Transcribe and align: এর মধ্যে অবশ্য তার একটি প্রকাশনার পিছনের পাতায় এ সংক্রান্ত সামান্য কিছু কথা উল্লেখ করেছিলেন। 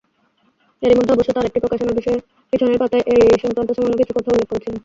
এর 0.81 0.93
মধ্যে 0.97 1.13
অবশ্য 1.13 1.31
তার 1.33 1.47
একটি 1.49 1.59
প্রকাশনার 1.59 1.95
পিছনের 2.53 2.79
পাতায় 2.81 3.03
এ 3.07 3.37
সংক্রান্ত 3.43 3.69
সামান্য 3.73 3.95
কিছু 3.99 4.13
কথা 4.15 4.29
উল্লেখ 4.31 4.47
করেছিলেন। 4.49 4.77